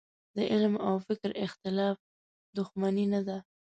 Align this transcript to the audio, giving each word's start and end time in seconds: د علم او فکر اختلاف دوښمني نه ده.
د 0.37 0.37
علم 0.51 0.73
او 0.87 0.95
فکر 1.07 1.29
اختلاف 1.45 1.97
دوښمني 2.55 3.05
نه 3.13 3.21
ده. 3.27 3.37